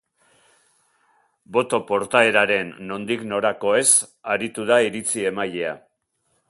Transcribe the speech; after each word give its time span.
Boto 1.57 1.79
portaeraren 1.91 2.73
nondik 2.93 3.27
norakoez 3.33 3.87
aritu 4.37 4.69
da 4.73 4.83
iritzi-emailea. 4.89 5.81